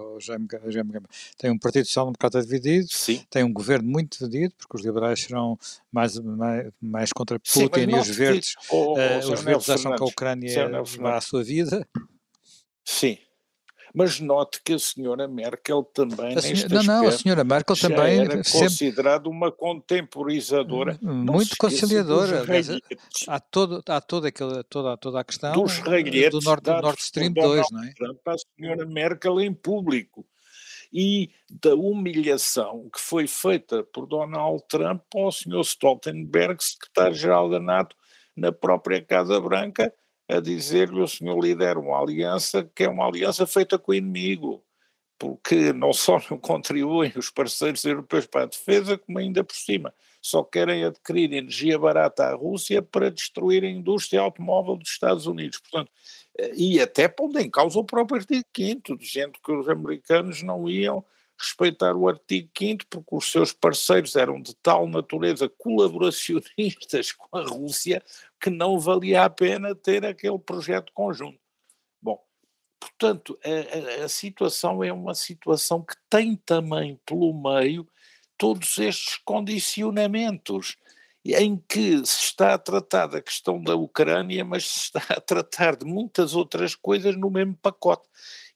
[1.39, 3.25] Tem um Partido Social-Democrata dividido, Sim.
[3.31, 5.57] tem um governo muito dividido, porque os liberais serão
[5.93, 10.07] mais, mais, mais contra Putin Sim, e os verdes, uh, os verdes acham que a
[10.07, 11.87] Ucrânia vai à sua vida.
[12.85, 13.17] Sim,
[13.95, 18.19] mas note que a senhora Merkel também, a senhora, não, não, a senhora Merkel também
[18.19, 22.45] era sempre, considerada uma contemporizadora, muito conciliadora.
[23.29, 27.71] Há, todo, há toda, aquela, toda, toda a questão dos do Nord, Nord Stream 2,
[27.71, 27.93] não é?
[27.93, 30.27] Trump a senhora Merkel em público
[30.93, 37.95] e da humilhação que foi feita por Donald Trump ao senhor Stoltenberg, secretário-geral da NATO,
[38.37, 39.93] na própria Casa Branca,
[40.37, 44.65] a dizer-lhe o senhor lidera uma aliança que é uma aliança feita com o inimigo,
[45.19, 49.93] porque não só não contribuem os parceiros europeus para a defesa, como ainda por cima
[50.25, 55.59] só querem adquirir energia barata à Rússia para destruir a indústria automóvel dos Estados Unidos.
[55.59, 55.93] Portanto,
[56.39, 60.67] eh, e até pondo em causa o próprio artigo 5 dizendo que os americanos não
[60.67, 61.05] iam
[61.39, 67.43] respeitar o artigo 5 porque os seus parceiros eram de tal natureza colaboracionistas com a
[67.43, 68.03] Rússia
[68.41, 71.39] que não valia a pena ter aquele projeto conjunto.
[72.01, 72.23] Bom,
[72.79, 77.89] portanto, a, a, situação é uma situação que tem também pelo meio
[78.37, 80.77] todos estes condicionamentos
[81.25, 85.77] em que se está a tratar da questão da Ucrânia, mas se está a tratar
[85.77, 88.07] de muitas outras coisas no mesmo pacote.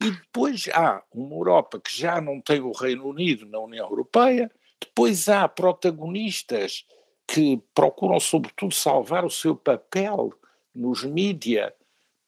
[0.01, 4.51] E depois há uma Europa que já não tem o Reino Unido na União Europeia,
[4.81, 6.85] depois há protagonistas
[7.27, 10.33] que procuram, sobretudo, salvar o seu papel
[10.75, 11.75] nos mídia,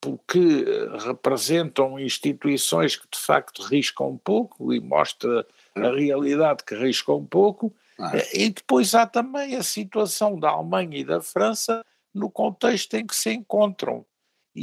[0.01, 6.75] porque eh, representam instituições que de facto riscam um pouco e mostra a realidade que
[6.75, 7.75] riscam um pouco.
[7.99, 8.13] Ah.
[8.35, 13.15] E depois há também a situação da Alemanha e da França no contexto em que
[13.15, 14.05] se encontram.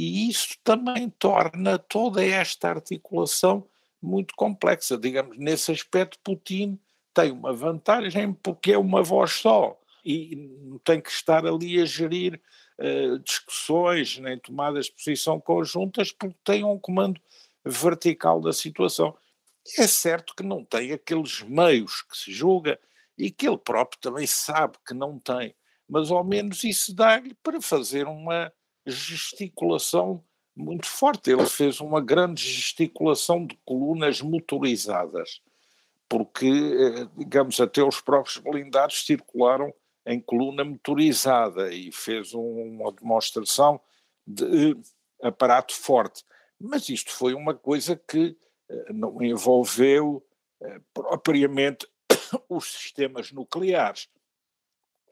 [0.00, 3.66] E isso também torna toda esta articulação
[4.00, 4.96] muito complexa.
[4.96, 6.78] Digamos, nesse aspecto, Putin
[7.12, 11.84] tem uma vantagem porque é uma voz só e não tem que estar ali a
[11.84, 12.40] gerir
[12.78, 17.20] uh, discussões nem tomadas de posição conjuntas porque tem um comando
[17.64, 19.16] vertical da situação.
[19.76, 22.78] É certo que não tem aqueles meios que se julga
[23.18, 25.56] e que ele próprio também sabe que não tem,
[25.88, 28.52] mas ao menos isso dá-lhe para fazer uma
[28.90, 30.24] gesticulação
[30.56, 31.30] muito forte.
[31.30, 35.40] Ele fez uma grande gesticulação de colunas motorizadas,
[36.08, 39.72] porque, eh, digamos, até os próprios blindados circularam
[40.04, 43.80] em coluna motorizada e fez uma demonstração
[44.26, 44.76] de
[45.22, 46.24] aparato forte.
[46.58, 48.36] Mas isto foi uma coisa que
[48.68, 50.24] eh, não envolveu
[50.60, 51.86] eh, propriamente
[52.48, 54.08] os sistemas nucleares,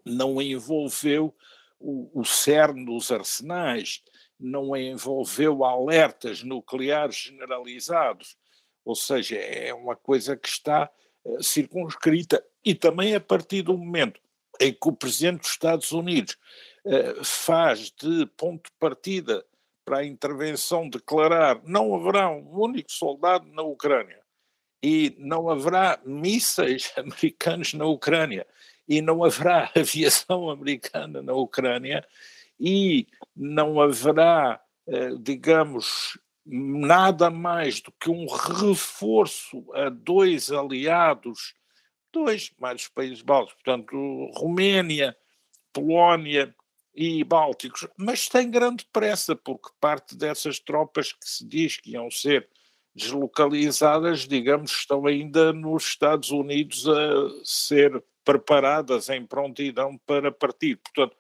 [0.05, 1.35] não envolveu
[1.79, 4.03] o, o cerne dos arsenais,
[4.39, 8.37] não envolveu alertas nucleares generalizados,
[8.85, 10.91] ou seja, é uma coisa que está
[11.25, 12.45] uh, circunscrita.
[12.65, 14.21] E também a partir do momento
[14.61, 16.37] em que o Presidente dos Estados Unidos
[16.85, 19.45] uh, faz de ponto de partida
[19.85, 24.21] para a intervenção declarar não haverá um único soldado na Ucrânia
[24.83, 28.47] e não haverá mísseis americanos na Ucrânia
[28.88, 32.07] e não haverá aviação americana na Ucrânia
[32.59, 41.55] e não haverá, eh, digamos, nada mais do que um reforço a dois aliados,
[42.12, 43.96] dois mais os países bálticos, portanto,
[44.35, 45.16] Roménia,
[45.72, 46.55] Polónia
[46.94, 52.11] e Bálticos, mas tem grande pressa, porque parte dessas tropas que se diz que iam
[52.11, 52.49] ser
[52.94, 60.77] deslocalizadas, digamos, estão ainda nos Estados Unidos a ser preparadas em prontidão para partir.
[60.77, 61.17] Portanto,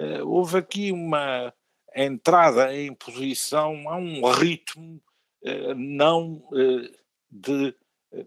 [0.00, 1.54] eh, houve aqui uma
[1.94, 5.00] entrada em posição a um ritmo
[5.44, 6.90] eh, não eh,
[7.30, 7.74] de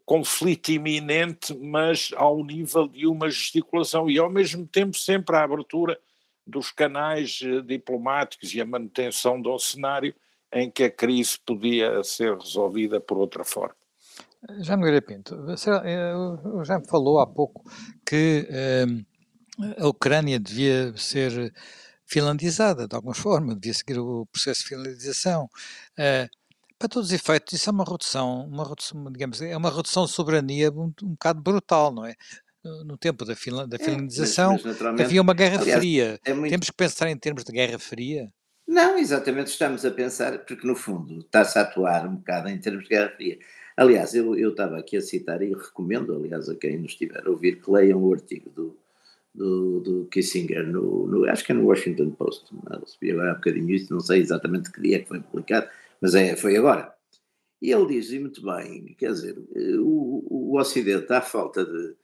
[0.06, 6.00] conflito iminente, mas ao nível de uma gesticulação e ao mesmo tempo sempre a abertura
[6.48, 10.14] dos canais diplomáticos e a manutenção um cenário
[10.54, 13.81] em que a crise podia ser resolvida por outra forma.
[14.60, 15.38] Já me Pinto,
[16.66, 17.64] já me falou há pouco
[18.06, 19.06] que ehm,
[19.78, 21.54] a Ucrânia devia ser
[22.06, 25.46] finlandizada de alguma forma, devia seguir o processo de finlandização.
[25.94, 26.28] Uh,
[26.78, 30.12] Para todos os efeitos, isso é uma redução, uma redução, digamos, é uma redução de
[30.12, 32.16] soberania um, um bocado brutal, não é?
[32.86, 36.20] No tempo da, fila, da finlandização, é, mas havia uma guerra aliás, fria.
[36.26, 36.52] É muito...
[36.52, 38.32] Temos que pensar em termos de guerra fria?
[38.68, 42.84] Não, exatamente, estamos a pensar, porque no fundo está-se a atuar um bocado em termos
[42.84, 43.38] de guerra fria.
[43.82, 47.30] Aliás, eu, eu estava aqui a citar e recomendo, aliás, a quem nos estiver a
[47.32, 48.78] ouvir, que leiam o artigo do,
[49.34, 52.46] do, do Kissinger, no, no, acho que é no Washington Post,
[52.80, 55.68] recebi agora há bocadinho isso, não sei exatamente que dia que foi publicado,
[56.00, 56.94] mas é, foi agora.
[57.60, 59.36] E ele diz, e muito bem, quer dizer,
[59.80, 61.96] o, o Ocidente, à falta de,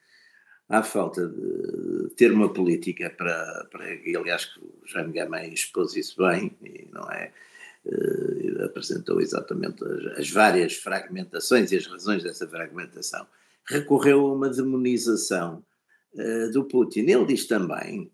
[0.67, 5.95] à falta de ter uma política para, para e aliás que o Jaime Gamay expôs
[5.95, 7.31] isso bem, e não é,
[7.87, 13.25] uh, apresentou exatamente as, as, várias fragmentações e as razões dessa fragmentação,
[13.67, 15.63] recorreu a uma demonização
[16.13, 17.01] uh, do Putin.
[17.01, 18.11] Ele diz também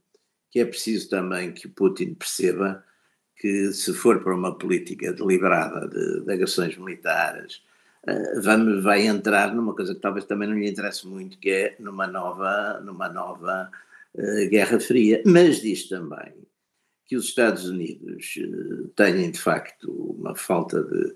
[0.51, 2.83] que é preciso também que o Putin perceba
[3.35, 7.61] que se for para uma política deliberada de, de agressões militares,
[8.07, 11.75] uh, vamos, vai entrar numa coisa que talvez também não lhe interesse muito, que é
[11.79, 13.71] numa nova, numa nova
[14.13, 15.21] uh, Guerra Fria.
[15.25, 16.42] Mas diz também
[17.13, 21.15] que os Estados Unidos uh, têm de facto uma falta de.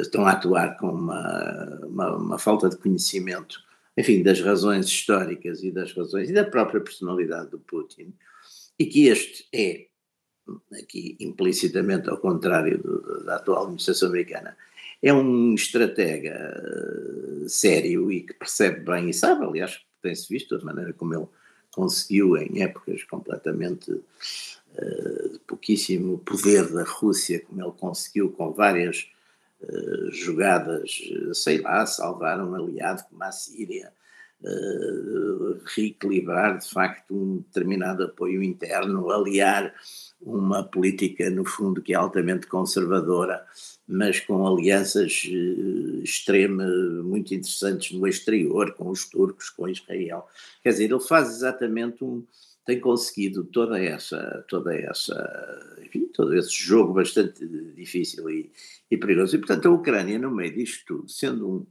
[0.00, 3.60] estão a atuar com uma, uma, uma falta de conhecimento
[3.96, 8.12] enfim, das razões históricas e das razões e da própria personalidade do Putin,
[8.78, 9.86] e que este é
[10.80, 14.56] aqui implicitamente ao contrário do, da atual administração americana,
[15.00, 20.64] é um estratega uh, sério e que percebe bem e sabe, aliás, tem-se visto a
[20.64, 21.28] maneira como ele
[21.72, 24.00] conseguiu em épocas completamente
[25.32, 29.08] de pouquíssimo poder da Rússia, como ele conseguiu com várias
[29.60, 30.90] uh, jogadas,
[31.34, 33.92] sei lá, salvar um aliado como a Síria,
[35.76, 39.72] reequilibrar de facto um determinado apoio interno, aliar
[40.20, 43.44] uma política, no fundo, que é altamente conservadora,
[43.86, 45.24] mas com alianças
[46.02, 46.70] extremas,
[47.04, 50.26] muito interessantes no exterior, com os turcos, com Israel.
[50.62, 52.24] Quer dizer, ele faz exatamente um.
[52.64, 54.44] Tem conseguido toda essa.
[54.48, 58.50] toda essa enfim, todo esse jogo bastante difícil e,
[58.90, 59.36] e perigoso.
[59.36, 61.66] E, portanto, a Ucrânia, no meio disto tudo, sendo um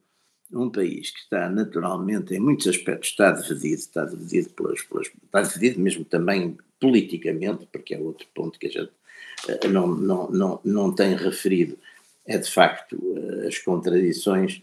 [0.54, 5.42] um país que está naturalmente, em muitos aspectos, está dividido, está dividido pelas, pelas, está
[5.42, 8.92] dividido mesmo também politicamente, porque é outro ponto que a gente
[9.48, 11.78] uh, não, não, não, não tem referido,
[12.26, 14.62] é de facto uh, as contradições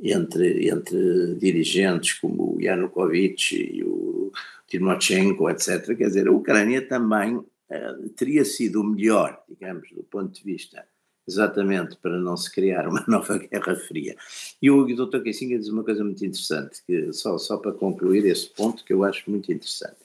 [0.00, 4.32] entre, entre dirigentes como o Yanukovych e o
[4.66, 5.96] Timoshenko, etc.
[5.96, 10.84] Quer dizer, a Ucrânia também uh, teria sido melhor, digamos, do ponto de vista
[11.28, 14.16] exatamente para não se criar uma nova guerra fria.
[14.62, 15.20] E o Dr.
[15.20, 19.04] Kissinger diz uma coisa muito interessante, que só, só para concluir esse ponto que eu
[19.04, 19.96] acho muito interessante.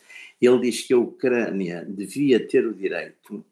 [0.41, 3.45] Ele diz que a Ucrânia devia ter o direito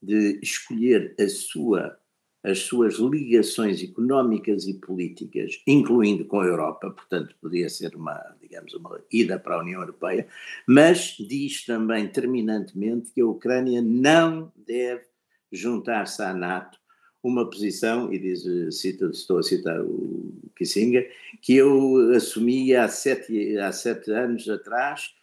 [0.00, 1.98] de escolher a sua,
[2.44, 8.74] as suas ligações económicas e políticas, incluindo com a Europa, portanto, podia ser uma, digamos,
[8.74, 10.26] uma ida para a União Europeia,
[10.66, 15.04] mas diz também terminantemente que a Ucrânia não deve
[15.52, 16.82] juntar-se à NATO
[17.22, 18.42] uma posição, e diz,
[18.74, 21.08] cito, estou a citar o Kissinger,
[21.40, 25.14] que eu assumi há sete, há sete anos atrás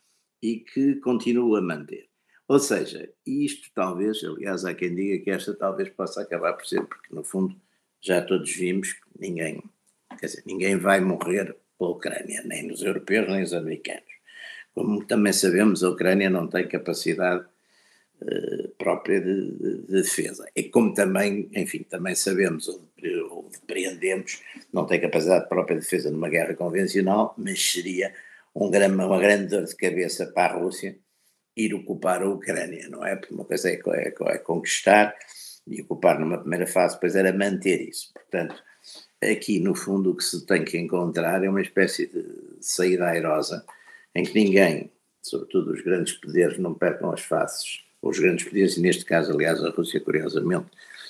[0.42, 2.09] e que continuo a manter.
[2.50, 6.84] Ou seja, isto talvez, aliás, há quem diga que esta talvez possa acabar por ser,
[6.84, 7.56] porque no fundo
[8.02, 9.62] já todos vimos que ninguém,
[10.20, 14.10] quer dizer, ninguém vai morrer pela Ucrânia, nem os europeus, nem os americanos.
[14.74, 17.46] Como também sabemos, a Ucrânia não tem capacidade
[18.20, 20.50] uh, própria de, de, de, defesa.
[20.56, 22.82] E como também, enfim, também sabemos ou,
[23.30, 24.42] ou depreendemos,
[24.74, 28.12] não tem capacidade própria de defesa numa guerra convencional, mas seria
[28.56, 30.98] um uma grande dor de cabeça para a Rússia
[31.56, 33.16] ir ocupar a Ucrânia, não é?
[33.16, 35.16] Porque uma coisa é, é, é conquistar
[35.68, 38.12] e ocupar numa primeira fase, depois era manter isso.
[38.14, 38.56] Portanto,
[39.22, 42.26] aqui no fundo o que se tem que encontrar é uma espécie de
[42.62, 43.66] saída airosa
[44.16, 48.82] em que ninguém, sobretudo os grandes poderes, não percam as faces, os grandes poderes, e
[48.82, 50.68] neste caso, aliás, a Rússia, curiosamente,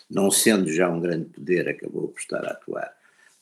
[0.09, 2.93] não sendo já um grande poder, acabou por estar a atuar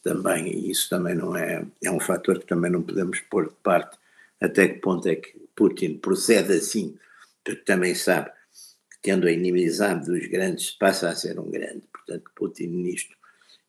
[0.03, 3.55] também, e isso também não é, é um fator que também não podemos pôr de
[3.63, 3.97] parte,
[4.39, 6.97] até que ponto é que Putin procede assim,
[7.43, 8.29] porque também sabe
[8.91, 13.15] que tendo a inimizade dos grandes passa a ser um grande, portanto Putin nisto,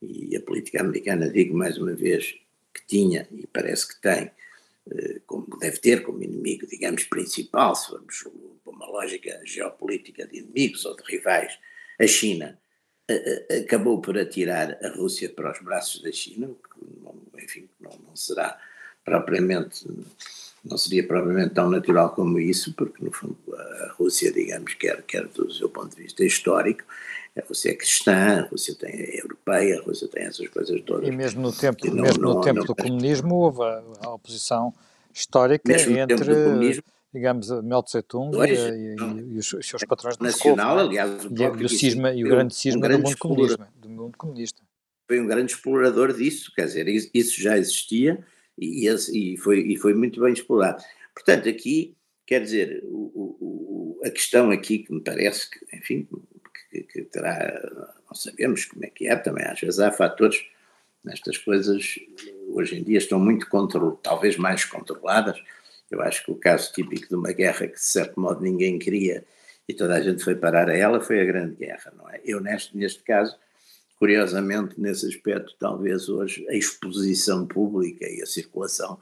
[0.03, 2.35] e a política americana, digo mais uma vez,
[2.75, 4.31] que tinha, e parece que tem,
[4.91, 8.23] eh, como deve ter como inimigo, digamos, principal, se formos
[8.63, 11.59] por uma lógica geopolítica de inimigos ou de rivais,
[11.99, 12.59] a China,
[13.63, 18.61] acabou por atirar a Rússia para os braços da China, que, enfim, não, não será
[19.05, 19.87] propriamente,
[20.69, 25.27] não seria propriamente tão natural como isso, porque no fundo a Rússia, digamos, quer, quer
[25.27, 26.85] do seu ponto de vista histórico,
[27.37, 31.09] a Rússia é cristã, a Rússia tem, é europeia, a Rússia tem essas coisas todas.
[31.09, 34.11] E mesmo no tempo, não, mesmo no não, tempo não, do comunismo houve a, a
[34.15, 34.73] oposição
[35.13, 41.25] histórica entre, digamos, Mao Tse-tung e, e, e, os, seus patrões do Nacional, Moscou, aliás,
[41.25, 44.63] o, e, o, cisma, e o grande cisma um grande do, mundo do mundo comunista.
[45.07, 48.23] Foi um grande explorador disso, quer dizer, isso já existia
[48.59, 50.83] e, e, foi, e foi muito bem explorado.
[51.15, 51.97] Portanto, aqui,
[52.27, 56.09] quer dizer, o, o, a questão aqui que me parece que, enfim,
[56.71, 57.61] que, que, terá,
[58.07, 60.45] não sabemos como é que é, também às vezes há fatores
[61.05, 61.99] nestas coisas,
[62.49, 65.41] hoje em dia estão muito controladas, talvez mais controladas,
[65.91, 69.25] eu acho que o caso típico de uma guerra que de certo modo ninguém queria
[69.67, 72.21] e toda a gente foi parar a ela foi a Grande Guerra, não é?
[72.25, 73.37] Eu neste, neste caso,
[73.99, 78.99] curiosamente nesse aspecto, talvez hoje a exposição pública e a circulação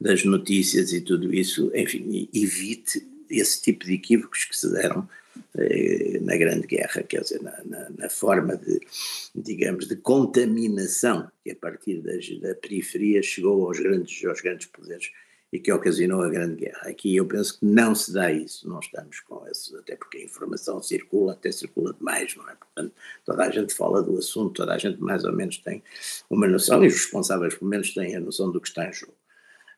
[0.00, 5.08] das notícias e tudo isso, enfim, evite esse tipo de equívocos que se deram
[5.56, 8.80] eh, na Grande Guerra, quer dizer, na, na, na, forma de,
[9.34, 15.10] digamos, de contaminação que a partir das, da periferia chegou aos grandes, aos grandes poderes
[15.52, 16.88] e que ocasionou a Grande Guerra.
[16.88, 20.24] Aqui eu penso que não se dá isso, não estamos com isso, até porque a
[20.24, 22.54] informação circula, até circula demais, não é?
[22.54, 22.94] Portanto,
[23.24, 25.82] toda a gente fala do assunto, toda a gente mais ou menos tem
[26.28, 29.16] uma noção, e os responsáveis pelo menos têm a noção do que está em jogo.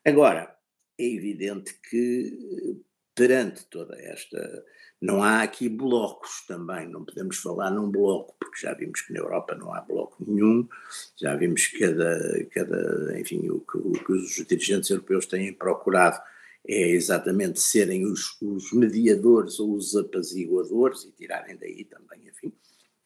[0.05, 0.57] Agora,
[0.99, 2.81] é evidente que
[3.15, 4.65] perante toda esta.
[5.01, 9.21] Não há aqui blocos também, não podemos falar num bloco, porque já vimos que na
[9.21, 10.69] Europa não há bloco nenhum,
[11.17, 16.21] já vimos que cada, cada enfim, o que, o que os dirigentes europeus têm procurado
[16.69, 22.53] é exatamente serem os, os mediadores ou os apaziguadores e tirarem daí também, enfim,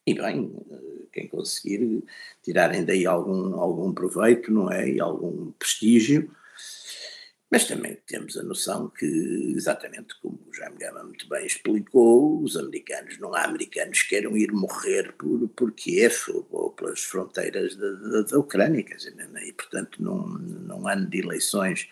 [0.05, 0.53] e bem,
[1.13, 2.03] quem conseguir
[2.43, 6.29] tirarem daí algum, algum proveito, não é, e algum prestígio,
[7.55, 9.05] mas também temos a noção que,
[9.55, 14.35] exatamente como o Jaime Gama muito bem explicou, os americanos, não há americanos que queiram
[14.35, 19.15] ir morrer por, por Kiev ou, ou pelas fronteiras da, da, da Ucrânia, quer dizer,
[19.41, 21.87] e portanto num, num ano de eleições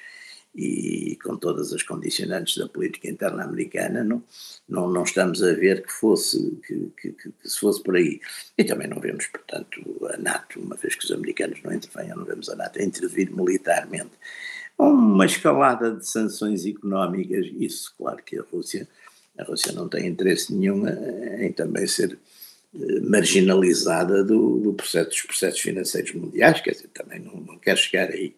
[0.54, 4.22] e com todas as condicionantes da política interna americana, não,
[4.68, 8.20] não, não estamos a ver que fosse, que, que, que, se fosse por aí.
[8.58, 9.82] E também não vemos, portanto,
[10.14, 13.34] a NATO, uma vez que os americanos não intervenham, não vemos a NATO a intervir
[13.34, 14.12] militarmente
[14.78, 18.88] uma escalada de sanções económicas, isso, claro que a Rússia,
[19.38, 20.86] a Rússia não tem interesse nenhum
[21.40, 22.18] em também ser
[22.76, 27.78] eh, marginalizada do, do processo, dos processos financeiros mundiais, quer dizer, também não, não quer
[27.78, 28.36] chegar aí.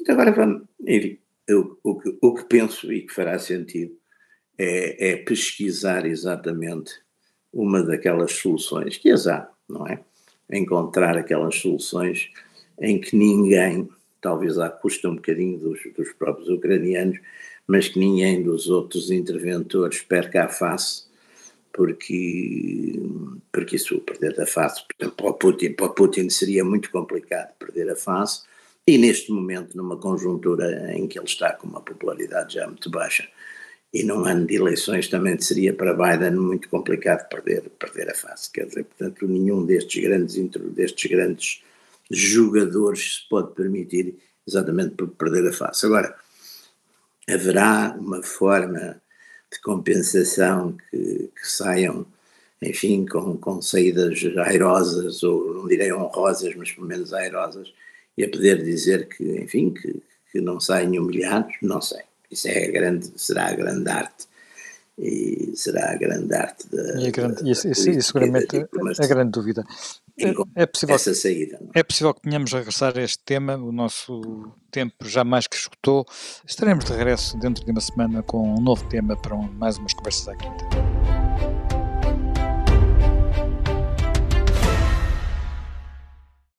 [0.00, 3.96] Então agora vamos, enfim, eu, o, que, o que penso e que fará sentido
[4.58, 6.92] é, é pesquisar exatamente
[7.52, 10.00] uma daquelas soluções que as há, não é?
[10.50, 12.30] Encontrar aquelas soluções
[12.80, 13.88] em que ninguém
[14.24, 17.18] talvez à custa um bocadinho dos, dos próprios ucranianos,
[17.66, 21.04] mas que ninguém dos outros interventores perca a face,
[21.70, 22.98] porque,
[23.52, 27.90] porque isso, perder a face, para o, Putin, para o Putin seria muito complicado perder
[27.90, 28.44] a face,
[28.86, 33.28] e neste momento, numa conjuntura em que ele está com uma popularidade já muito baixa,
[33.92, 38.50] e num ano de eleições também seria para Biden muito complicado perder, perder a face.
[38.50, 40.34] Quer dizer, portanto, nenhum destes grandes,
[40.74, 41.62] destes grandes
[42.10, 45.86] jogadores se pode permitir exatamente por perder a face.
[45.86, 46.14] Agora,
[47.28, 49.00] haverá uma forma
[49.50, 52.06] de compensação que, que saiam,
[52.60, 57.72] enfim, com, com saídas airosas, ou não direi honrosas, mas pelo menos airosas,
[58.16, 62.02] e a poder dizer que, enfim, que, que não saem humilhados, não sei.
[62.30, 64.26] Isso é a grande, será a grande arte
[64.98, 67.00] e será a grande arte da.
[67.00, 69.64] E, a grande, isso, isso, isso seguramente a grande dúvida.
[70.54, 71.58] É, possível, essa saída.
[71.74, 71.80] É?
[71.80, 75.56] é possível que tenhamos a regressar a este tema, o nosso tempo já mais que
[75.56, 76.06] esgotou.
[76.46, 79.92] Estaremos de regresso dentro de uma semana com um novo tema para um, mais umas
[79.92, 80.93] conversas à quinta.